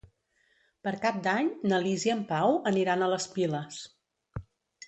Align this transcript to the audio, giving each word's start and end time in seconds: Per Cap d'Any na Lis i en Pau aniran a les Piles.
Per 0.87 0.93
Cap 1.03 1.19
d'Any 1.27 1.51
na 1.73 1.79
Lis 1.85 2.05
i 2.09 2.13
en 2.15 2.25
Pau 2.31 2.57
aniran 2.73 3.05
a 3.05 3.11
les 3.15 3.29
Piles. 3.37 3.81